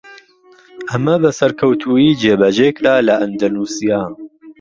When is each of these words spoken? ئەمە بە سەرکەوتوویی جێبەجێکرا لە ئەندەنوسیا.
ئەمە 0.89 1.15
بە 1.23 1.31
سەرکەوتوویی 1.39 2.17
جێبەجێکرا 2.21 2.95
لە 3.07 3.13
ئەندەنوسیا. 3.21 4.01